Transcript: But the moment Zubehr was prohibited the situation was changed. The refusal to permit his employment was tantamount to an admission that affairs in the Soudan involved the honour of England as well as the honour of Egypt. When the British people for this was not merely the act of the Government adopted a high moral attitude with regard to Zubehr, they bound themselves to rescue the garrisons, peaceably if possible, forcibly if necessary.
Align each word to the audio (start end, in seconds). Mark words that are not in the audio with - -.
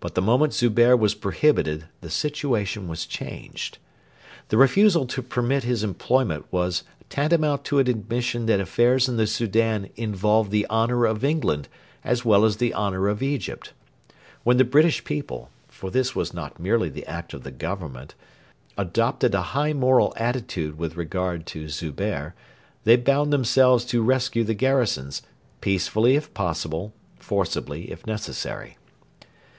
But 0.00 0.14
the 0.14 0.22
moment 0.22 0.52
Zubehr 0.52 0.94
was 0.96 1.14
prohibited 1.16 1.86
the 2.02 2.08
situation 2.08 2.86
was 2.86 3.04
changed. 3.04 3.78
The 4.48 4.56
refusal 4.56 5.06
to 5.08 5.22
permit 5.22 5.64
his 5.64 5.82
employment 5.82 6.44
was 6.52 6.84
tantamount 7.10 7.64
to 7.64 7.80
an 7.80 7.88
admission 7.88 8.46
that 8.46 8.60
affairs 8.60 9.08
in 9.08 9.16
the 9.16 9.26
Soudan 9.26 9.88
involved 9.96 10.52
the 10.52 10.68
honour 10.70 11.04
of 11.04 11.24
England 11.24 11.66
as 12.04 12.24
well 12.24 12.44
as 12.44 12.58
the 12.58 12.72
honour 12.74 13.08
of 13.08 13.24
Egypt. 13.24 13.72
When 14.44 14.56
the 14.56 14.62
British 14.64 15.02
people 15.02 15.50
for 15.66 15.90
this 15.90 16.14
was 16.14 16.32
not 16.32 16.60
merely 16.60 16.90
the 16.90 17.04
act 17.06 17.34
of 17.34 17.42
the 17.42 17.50
Government 17.50 18.14
adopted 18.76 19.34
a 19.34 19.42
high 19.50 19.72
moral 19.72 20.12
attitude 20.16 20.78
with 20.78 20.96
regard 20.96 21.44
to 21.46 21.68
Zubehr, 21.68 22.34
they 22.84 22.94
bound 22.94 23.32
themselves 23.32 23.84
to 23.86 24.00
rescue 24.00 24.44
the 24.44 24.54
garrisons, 24.54 25.22
peaceably 25.60 26.14
if 26.14 26.32
possible, 26.34 26.92
forcibly 27.18 27.90
if 27.90 28.06
necessary. 28.06 28.76